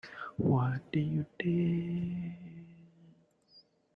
What 0.37 0.91
did 0.91 1.05
you 1.13 1.25
think? 1.39 2.65